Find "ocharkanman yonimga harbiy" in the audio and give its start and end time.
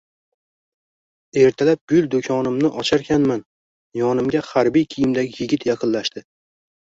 2.83-4.87